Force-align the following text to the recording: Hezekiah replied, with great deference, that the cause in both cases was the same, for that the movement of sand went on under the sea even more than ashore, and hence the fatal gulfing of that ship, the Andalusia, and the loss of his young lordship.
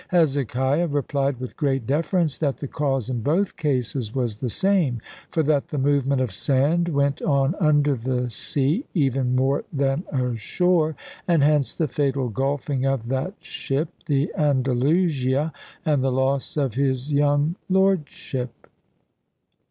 Hezekiah 0.09 0.87
replied, 0.87 1.39
with 1.39 1.55
great 1.55 1.85
deference, 1.85 2.35
that 2.39 2.57
the 2.57 2.67
cause 2.67 3.07
in 3.07 3.21
both 3.21 3.55
cases 3.55 4.15
was 4.15 4.37
the 4.37 4.49
same, 4.49 4.99
for 5.29 5.43
that 5.43 5.67
the 5.67 5.77
movement 5.77 6.21
of 6.21 6.31
sand 6.33 6.89
went 6.89 7.21
on 7.21 7.53
under 7.59 7.93
the 7.95 8.27
sea 8.31 8.85
even 8.95 9.35
more 9.35 9.63
than 9.71 10.03
ashore, 10.11 10.95
and 11.27 11.43
hence 11.43 11.75
the 11.75 11.87
fatal 11.87 12.29
gulfing 12.31 12.83
of 12.83 13.09
that 13.09 13.35
ship, 13.41 13.89
the 14.07 14.33
Andalusia, 14.35 15.53
and 15.85 16.01
the 16.01 16.11
loss 16.11 16.57
of 16.57 16.73
his 16.73 17.13
young 17.13 17.55
lordship. 17.69 18.65